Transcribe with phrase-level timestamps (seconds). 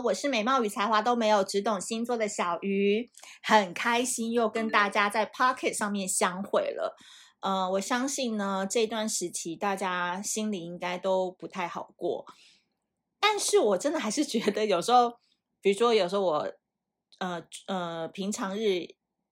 [0.00, 3.10] 我是美貌与才华都没有，只懂星座的小鱼，
[3.42, 6.96] 很开心又跟大家在 Pocket 上面相会了。
[7.40, 12.26] 呃，我相信呢，这段时期大家心里应该都不太好过，
[13.18, 15.12] 但是我真的还是觉得有时候，
[15.60, 16.52] 比如说有时候我，
[17.18, 18.86] 呃呃，平常日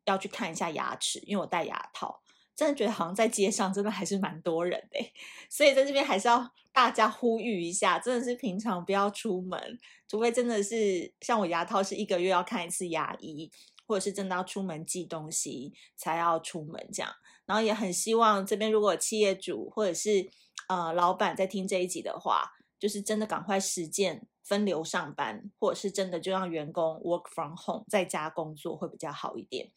[0.04, 2.22] 要去看一下牙齿，因为我戴牙套。
[2.58, 4.98] 真的觉得好像在街上真的还是蛮多人的，
[5.48, 9.78] 所以在这边还是要大家呼吁一下，真的是平常不要出门，
[10.08, 13.48] 除非真的是像我牙套是一个月要看一次牙医，
[13.86, 17.12] 或者是真的要出门寄东西才要出门这样。
[17.46, 20.28] 然后也很希望这边如果企业主或者是
[20.68, 29.70] 呃老板在听这一集的话，就是真的赶快实践分流上班，或者是真的就让员工 work from home 在家工作会比较好一点。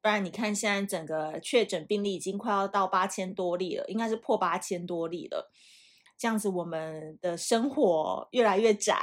[0.00, 5.50] 不然你看，现在整个确诊病例已经快要到八千多例了，应该是破八千多例了。
[6.16, 8.96] 这样子，我们的生活越来越窄，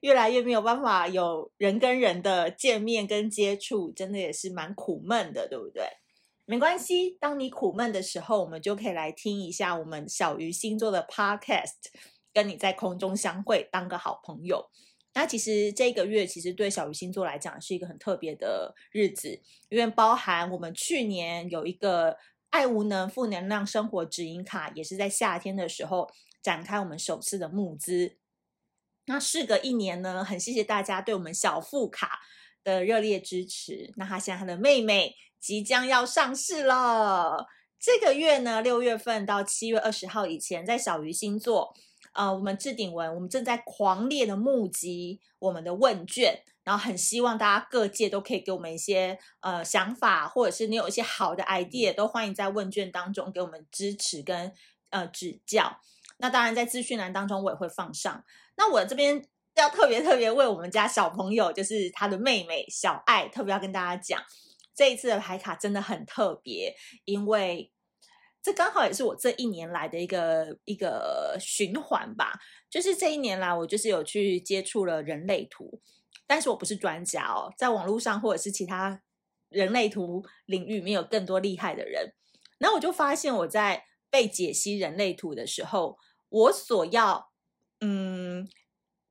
[0.00, 5.84] 越来越没有办法有人跟人的见面跟接触，真的也是蛮苦闷的，对不对？
[6.46, 11.90] 没关系，当你苦闷的时候，我们就可以来听一下我们小鱼星座的 Podcast，
[12.32, 14.70] 跟你在空中相会，当个好朋友。
[15.12, 22.16] 那其实这个月其实对小鱼星座来讲是一个很特别的日子，因为包含我们去年有一个
[22.50, 26.08] 爱无能负能量生活指引卡，也是在夏天的时候
[26.40, 28.18] 展开我们首次的募资。
[29.06, 32.20] 那事隔一年呢，很谢谢大家对我们小富卡
[32.62, 33.92] 的热烈支持。
[33.96, 37.48] 那他现在他的妹妹即将要上市了，
[37.80, 41.74] 这个月呢，六月份到七月二十号以前，在小鱼星座。
[42.20, 54.52] 呃，我们置顶文，我们正在狂烈的募集我们的问卷，然后很希望大家各界都可以给我们一些呃想法，或者是你有一些好的 idea，都欢迎在问卷当中给我们支持跟
[54.90, 55.80] 呃指教。
[56.18, 58.22] 那当然在资讯栏当中我也会放上。
[58.58, 59.24] 那我这边
[59.56, 64.22] 要特别特别为我们家小朋友，就是他的妹妹小爱，特别要跟大家讲，
[64.74, 67.72] 这一次的牌卡真的很特别，因为。
[68.42, 72.40] 这刚好也是我这一年来的一个一个循环吧，
[72.70, 75.78] 就是这一年来我就是有去接触了人类图，
[76.26, 79.02] 但是我不是专家哦，在网络上或者是其他
[79.50, 82.14] 人类图领域里面有更多厉害的人，
[82.56, 85.98] 然后我就发现我在被解析人类图的时候，
[86.30, 87.30] 我所要
[87.82, 88.48] 嗯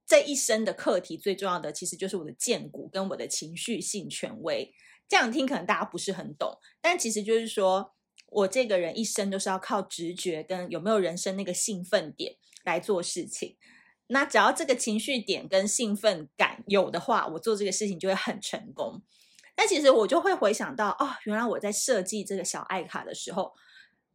[0.08, 4.74] 这一生的课题最重要的其实就是我的荐骨跟我的情绪性权威，
[5.08, 7.94] 这样听可能大家不是很懂，但其实就是说。
[8.32, 13.58] 我这个人一生都是要靠直觉跟有没有人生那个兴奋点来做事情。
[14.08, 19.02] 那只要这个情绪点跟兴奋感有的话，我做这个事情就会很成功。
[19.56, 23.54] 但其实我就会回想到，哦，原来我在设计这个小爱卡的时候，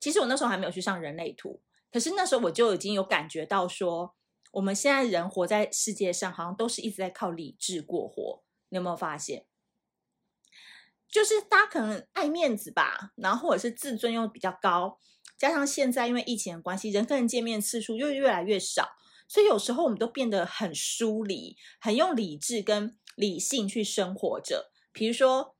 [0.01, 1.61] 其实我那时候还没有去上人类图，
[1.93, 4.15] 可是那时候我就已经有感觉到说，
[4.53, 8.43] 我们现在人活在世界上，好像都是一直在靠理智过活。
[8.71, 9.47] 你有没有发现？
[11.15, 14.99] 就是大家可能爱面子吧，然后或者是自尊又比较高，
[15.39, 18.97] 加上现在因为疫情的关系，人跟人见面次数又越来越少，
[19.29, 24.73] 所以有时候我们都变得很疏离，很用理智跟理性去生活着。
[24.93, 25.55] 比如说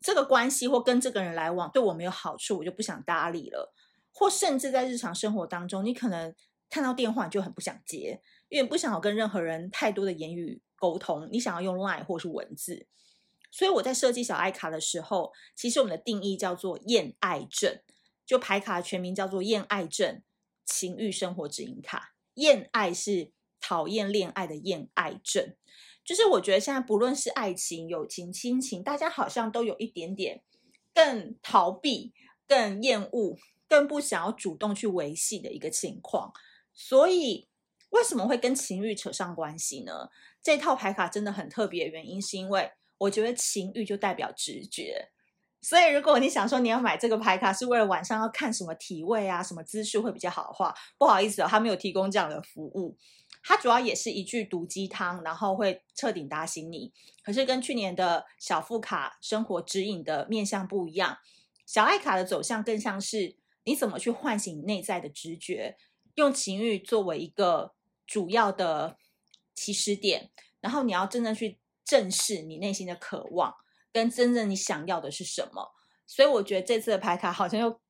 [0.00, 3.74] 这个关系或跟这个人来往对我没有好处，我就不想搭理了；
[4.12, 6.32] 或甚至在日常生活当中，你可能
[6.70, 12.86] 看到电话就很不想接，因为不想要跟任何人太多的言语沟通，你想要用 LINE 或是文字。
[13.50, 17.80] 所以我在设计小爱卡的时候，其实我们的定义叫做厌爱症，
[18.26, 20.22] 就牌卡的全名叫做厌爱症
[20.66, 22.14] 情欲生活指引卡。
[22.34, 25.56] 厌爱是讨厌恋爱的厌爱症，
[26.04, 30.42] 就是我觉得现在不论是爱情、友情、亲情，大家好像都有一点点
[30.94, 32.12] 更逃避、
[32.46, 36.32] 更厌恶、更不想要主动去维系的一个情况。
[36.74, 37.48] 所以
[37.88, 40.10] 为什么会跟情欲扯上关系呢？
[40.42, 42.72] 这套牌卡真的很特别原因是因为。
[42.98, 45.10] 我觉得情欲就代表直觉，
[45.60, 52.96] 所以如果你想说你要买这个牌卡是为了晚上要看什么体位啊、什么姿势会比较好的话，不好意思哦，他没有提供这样的服务。
[53.42, 56.92] 它主要也是一句毒鸡汤，然后会彻底打醒你。
[57.22, 61.18] 可是跟去年的小富卡生活指引的面向不一样，
[61.64, 65.76] 小爱卡的走向更像是你怎么去唤醒内在的直觉，
[66.16, 67.74] 用情欲作为一个
[68.06, 68.96] 主要的
[69.54, 70.30] 起始点，
[70.60, 71.58] 然后你要真正去。
[71.88, 73.54] 正视你内心的渴望，
[73.90, 75.72] 跟真正你想要的是什么。
[76.06, 77.80] 所以我觉得这次的牌卡好像又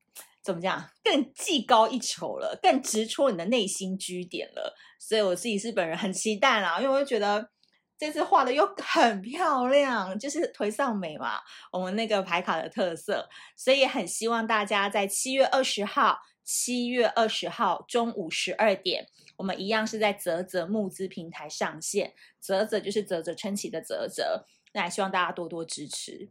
[0.41, 4.73] 怎么讲，更技高一筹了，更直戳你的内心居点了。
[4.99, 7.49] 所以我自己是本人很期待啦，因为我就觉得
[7.97, 11.39] 这次画的又很漂亮，就是颓丧美嘛，
[11.71, 13.27] 我们那个牌卡的特色。
[13.57, 19.07] 所以也很希望大家在七月二十号七月二十号中午十二点，
[19.39, 22.13] 我们一样是在泽泽募资平台上线。
[22.41, 26.29] 泽泽就是啧啧称奇的泽泽，那也希望大家多多支持。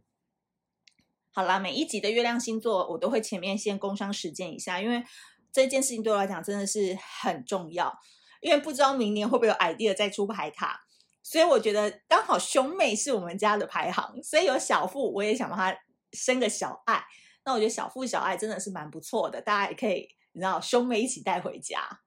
[1.31, 5.03] 好啦，每一集的月亮星座我都会前面先工商实践一下，因为
[5.51, 7.99] 这件事情对我来讲真的是很重要。
[8.41, 10.85] 因为不知道明年会不会有 idea 再出牌卡，
[11.23, 15.75] 所以我觉得刚好兄妹是我们家的排行，所以有小富我也想帮他
[16.13, 17.03] 生个小爱。
[17.43, 22.01] 那我觉得小富小爱真的是蛮不错的，大家也可以你知道兄妹一起带回家。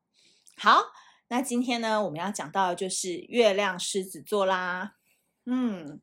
[0.57, 0.83] 好，
[1.29, 4.97] 那今天呢我们要讲到的就是月亮狮子座啦。
[5.47, 6.01] 嗯。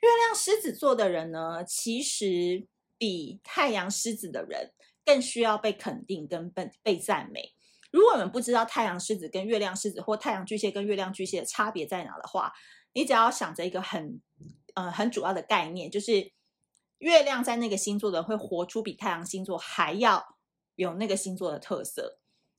[0.00, 4.72] 月亮狮子座的人呢，其实比太阳狮子的人
[5.04, 7.52] 更需要被肯定跟被被赞美。
[7.90, 12.52] 如果我们不知道太阳狮子跟月亮狮子或太阳巨蟹跟月亮巨蟹的差别在哪的话，
[12.92, 14.20] 你只要想着一个很
[14.74, 16.30] 呃很主要的概念，就是
[16.98, 20.36] 月亮在那个星座的会活出比太阳星座还要
[20.76, 22.17] 有那个星座的特色。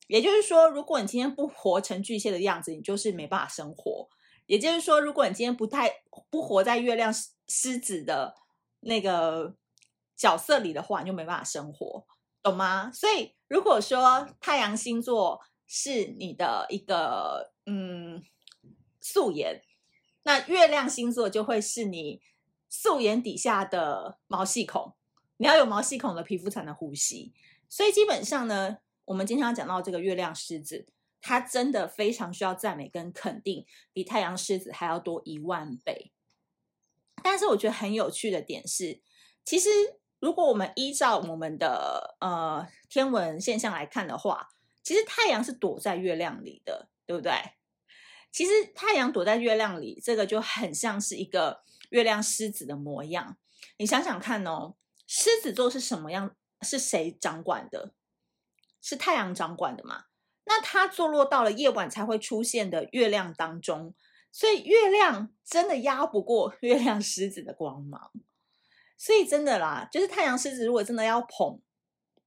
[0.10, 4.10] 也就是说，如果你今天不活成巨蟹的样子，你就是没办法生活。
[4.48, 6.02] 也就是说，如果你今天不太
[6.32, 7.14] 不活在月亮
[7.48, 8.36] 狮子的
[8.80, 9.56] 那个
[10.18, 12.08] 角色里的话，你就没办法生活，
[12.42, 12.92] 懂吗？
[12.92, 18.24] 所以，如果说太阳星座是你的一个嗯
[19.00, 19.62] 素颜，
[20.24, 22.20] 那月亮星座就会是你
[22.68, 24.96] 素颜底下的毛细孔。
[25.38, 27.32] 你要有毛细孔的皮肤才能呼吸。
[27.70, 28.80] 所以，基本上呢，
[29.10, 30.88] 我们经常讲到这个月亮狮子。
[31.22, 36.14] 它真的非常需要赞美跟肯定，比太阳狮子还要多一万倍。
[37.22, 39.02] 但是我觉得很有趣的点是，
[39.44, 39.70] 其实
[40.22, 44.48] 如果我们依照我们的呃天文现象来看的话，
[44.82, 47.34] 其实太阳是躲在月亮里的，对不对？
[48.32, 53.38] 其实太阳躲在月亮里，这个就很像是一个月亮狮子的模样。
[53.76, 54.76] 你想想看哦，
[55.06, 56.34] 狮子座是什么样？
[56.62, 57.94] 是谁掌管的？
[58.81, 60.06] 是太阳掌管的嘛？
[60.46, 63.94] 那它坐落到了夜晚才会出现的月亮当中，
[64.31, 68.12] 所以月亮真的压不过月亮狮子的光芒。
[68.98, 71.62] 所以真的啦，就是太阳狮子如果真的要捧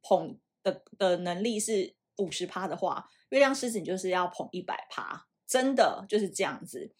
[0.02, 6.94] 捧的的能力是五十趴的话，月亮狮子你就是要捧一百趴，真的就是这样子。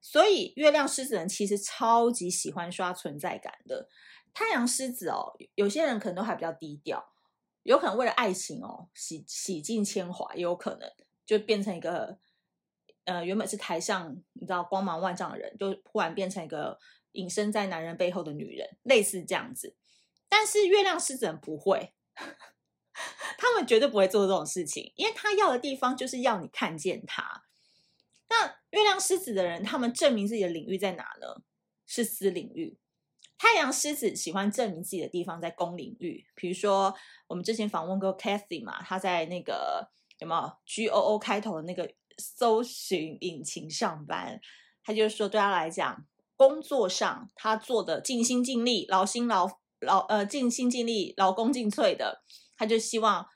[0.00, 3.88] 所以月亮狮子人其实超级喜欢刷存在感的。
[4.34, 7.11] 太阳狮子哦，有些人可能都还比较低调。
[7.62, 10.90] 有可能为了爱情哦，洗洗尽铅华，也有可能
[11.24, 12.18] 就变成一个，
[13.04, 16.78] 呃，原本是台上你知道光芒万丈的人，就突然变成一个
[17.12, 19.76] 隐身在男人背后的女人，类似这样子。
[20.28, 21.94] 但是月亮狮子人不会，
[23.38, 27.44] 他们绝对不会做这种事情，因为他要的地方就是要你看见他。
[28.28, 31.42] 那月亮狮子的人，他们证明自己的领域在哪呢？
[31.84, 32.78] 是私领域。
[33.42, 36.94] 太阳狮子喜欢证明自己的地方在公领域，比如说
[37.26, 39.90] 我们之前访问过 Kathy 嘛，他在那个
[40.20, 44.40] 有没有 G O O 开头的那个搜寻引擎上班，
[44.84, 46.06] 他就是说对他来讲，
[46.36, 49.50] 工作上他做的尽心尽力、劳心劳
[49.80, 52.22] 劳呃尽心尽力、劳功尽瘁的，
[52.56, 53.26] 他就希望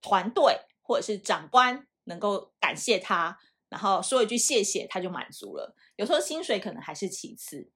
[0.00, 3.36] 团队或者是长官能够感谢他，
[3.68, 5.74] 然后说一句谢谢，他就满足了。
[5.96, 7.72] 有时候薪水可能还是其次。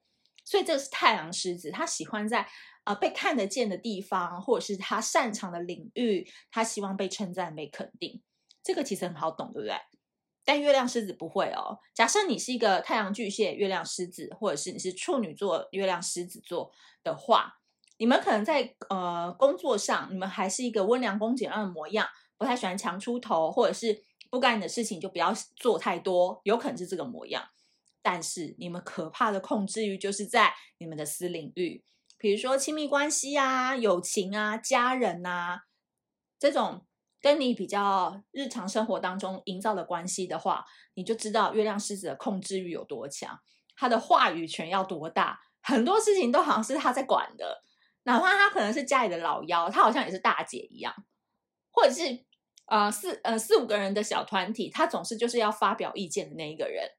[0.52, 2.46] 所以这是太阳狮子，他喜欢在
[2.84, 8.20] 呃被看得见的地方，或者是他擅长的领域，他希望被称赞、被肯定。
[8.62, 9.74] 这个其实很好懂，对不对？
[10.44, 11.78] 但月亮狮子不会哦。
[11.94, 16.70] 假设你是一个太阳巨蟹、月亮狮子，或者是你是处女座、月亮狮子座
[17.02, 17.54] 的话，
[17.96, 22.06] 你们可能在呃工作上，你们还是一个温良恭俭让的模样，
[22.36, 27.42] 不太喜欢强出头，或者是不干的事情就不要做太多，有可能是这个模样。
[28.02, 31.84] 但是你们可怕的控制欲就是在你们的私领域，
[32.18, 35.62] 比如说亲密关系啊、友情啊、家人啊
[36.38, 36.84] 这种
[37.20, 43.38] 跟你比较日常生活当中营造的关系的话，你就知道月亮狮子的控制欲有多强，
[43.76, 47.62] 他的话语权要多大，很多事情都好像是他在管的，
[48.02, 50.92] 哪怕他可能是家里的老幺，他好像也是大姐一样，
[51.70, 52.24] 或者是
[52.66, 56.90] 呃四呃四五个人的小团体，他总是就是要发表意见的那一个人。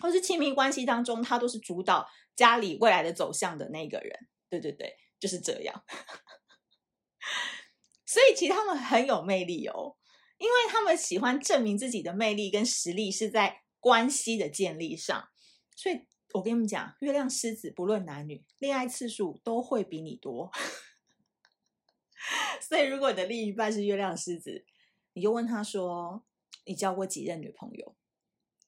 [0.00, 4.28] 或是亲密关系当中，他都是主导家里未来的走向的那个人。
[4.48, 5.84] 对对对，就是这样。
[8.04, 9.96] 所以其实他们很有魅力哦，
[10.38, 15.28] 因为他们喜欢证明自己的魅力跟实力是在关系的建立上。
[15.76, 20.50] 所以我跟你们讲，月亮狮子不论男女，恋爱次数都会比你多。
[22.60, 24.64] 所以如果你的另一半是月亮狮子，
[25.12, 26.24] 你就问他说
[26.66, 27.96] ：“你交过几任女朋友？”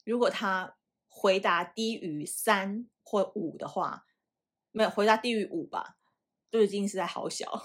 [0.04, 0.76] 如果他
[1.14, 4.06] 回答低于三或五的话，
[4.70, 5.98] 没有回答低于五吧，
[6.50, 7.64] 都已经是在好小。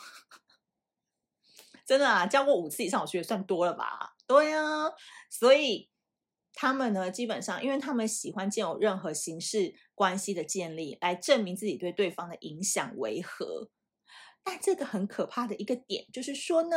[1.86, 4.18] 真的啊，教过五次以上，我觉得算多了吧？
[4.28, 4.92] 对啊，
[5.30, 5.90] 所以
[6.52, 13.72] 他们呢，基本上，因为他们喜欢建有任何形式关系的建立，来证明自己对对方的影响为何。
[14.44, 16.76] 但这个很可怕的一个点，就是说呢，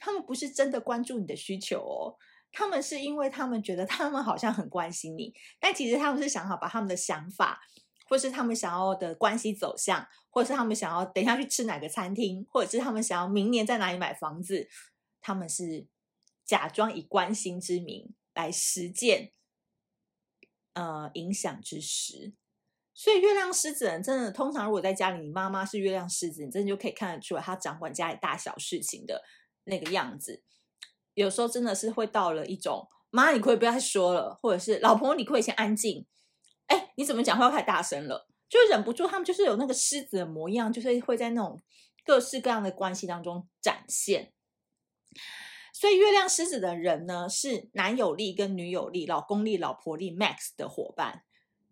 [0.00, 2.18] 他们不是真的关注你的需求哦。
[2.54, 7.60] 他们是因为他们觉得他们好像很关心你，但其实他们是想好把他们的想法，
[8.08, 14.68] 或是他们想要的关系走向，或是他们想要等一下去吃哪个餐厅，或者是他们想要明年在哪里买房子，
[15.20, 15.86] 他们是
[16.44, 19.32] 假装以关心之名来实践，
[20.74, 22.34] 呃，影响之实。
[22.94, 29.20] 所以月亮狮子人真的，通常如果在家里，你妈妈是月亮狮子，你真的就可以看得出来，她掌管家里大小事情的
[29.64, 30.44] 那个样子。
[31.14, 36.04] 有时候真的是会到了一种妈，你可以不要再说了，或者是老婆，你可以先安静。
[36.66, 38.26] 哎，你怎么讲话太大声了？
[38.48, 41.60] 就忍不住，他们就是有那个狮子的模样，就是会在那种
[42.04, 44.32] 各式各样的关系当中展现。
[45.72, 51.22] 所以月亮狮子的人呢，是男友力跟女友力、老公力、老婆力 max 的伙伴，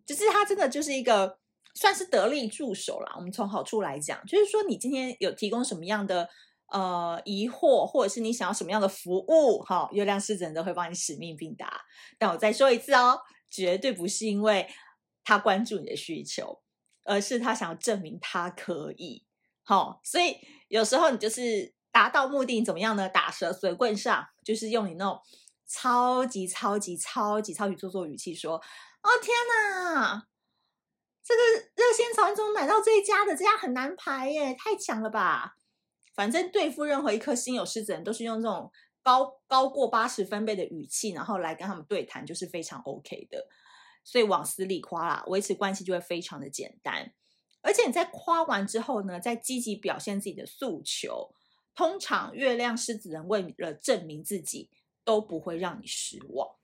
[0.06, 1.38] 就是他真的就是一个
[1.74, 3.14] 算是得力助手啦。
[3.16, 6.28] 我们从好处来讲，就是说你今天有提供什么样的。
[6.72, 11.82] 呃，疑惑或者是你想要什么样的服务，哈，月亮狮子人都会帮你使命必达。
[12.18, 14.66] 但我再说一次哦，绝对不是因为
[15.22, 16.62] 他关注你的需求，
[17.04, 19.26] 而是他想要证明他可以。
[19.62, 20.38] 好，所以
[20.68, 23.06] 有时候你就是达到目的，怎么样呢？
[23.06, 25.20] 打蛇随棍上，就是用你那种
[25.68, 28.56] 超级超级超级超级做作语气说
[29.04, 29.36] ：“哦天
[29.94, 30.26] 哪，
[31.22, 31.42] 这个
[31.76, 33.36] 热仙草你怎么买到这一家的？
[33.36, 35.52] 这家很难排耶，太强了吧！”
[36.14, 38.70] 反正对付任何一颗心有狮子人，都是用这种
[39.02, 43.46] 高高过八十分贝的语气，然后来跟他们对谈，就是非常 OK 的。
[44.04, 47.12] 所以往死里夸啦，维持关系就会非常的简单。
[47.60, 51.32] 而且你在夸完之后呢，再积极表现自己的诉求，
[51.74, 54.68] 通常月亮狮子人为了证明自己，
[55.04, 56.56] 都不会让你失望。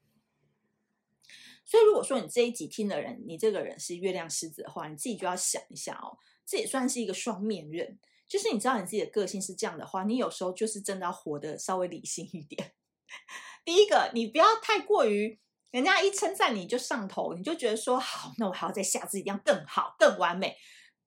[1.64, 7.98] 所以如果说你这一集听的人，你这个人是月亮狮子的话，你自己就要想一下哦，这也算是一个双面刃。
[8.28, 12.74] 就是你知道你自己的个性是这样的话，你有时候就是真的要活得稍微理性一点。
[13.64, 20.54] 第一个，你不要太过于人家一称赞你就上头，你就觉得说好，那我还要再下次一定要更好、更完美。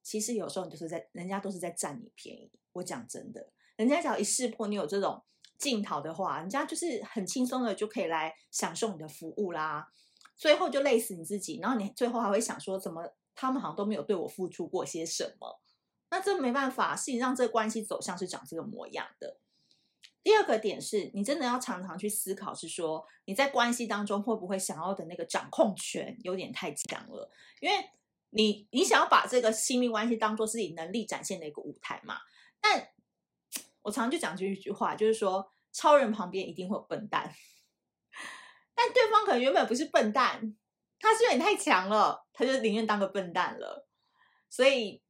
[0.03, 2.51] 其实有时候你就是在人家都是在占你便宜。
[2.73, 5.23] 我讲真的，人家只要一识破你有这种
[5.59, 9.87] 镜头的话，人家就是很轻松的就可以来享受你的服务啦。
[10.35, 15.60] 最后就累死你自己，然后你最后还会想说，怎么他们好像都没有对我付出过些什么。
[16.11, 19.37] 那这没办法，是你让这个关系走向是长这个模样的。
[20.21, 27.31] 第二个点是你真的要常常去思考，是说你在关系当中会不会想要的那个掌控权有点太强了？
[27.61, 27.89] 因为
[28.31, 32.19] 你你想要把这个亲密关系当做是你能力展现的一个舞台嘛。
[32.59, 32.89] 但
[33.81, 37.33] 我常常就讲这一句话，就是说超人旁边一定会有笨蛋，
[38.75, 40.55] 但对方可能原本不是笨蛋，
[40.99, 43.87] 他是有点太强了，他就宁愿当个笨蛋了，
[44.49, 45.01] 所以。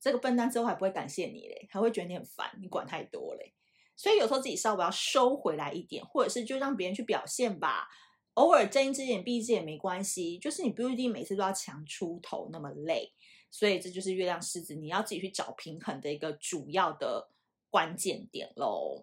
[0.00, 3.54] 这个笨蛋之后还不会感谢你嘞，还会觉得你很烦，你管太多嘞。
[3.96, 7.88] 所以有时候自己稍微要收回来一点，或者是就让别人去表现吧。
[8.34, 13.12] 偶尔睁一只眼闭一只眼没关系，就是你不一定每次都要强出头那么累。
[13.50, 17.30] 所以这就是月亮狮子，你要自己去找平衡的一个主要的
[17.70, 19.02] 关键点喽。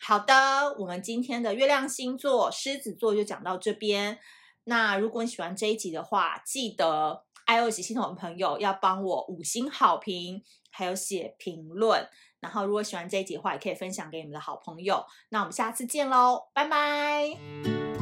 [0.00, 4.20] 好的，我们今天的月亮星座狮子座就讲到这边。
[4.64, 7.24] 那如果你喜欢这一集的话，记得。
[7.50, 12.08] iOS 系统的朋友要帮我五星好评，还有写评论。
[12.40, 15.04] 然后，如果喜欢这一集的话，也可以分享给你们的好朋友。
[15.28, 17.99] 那我们下次见喽，拜拜。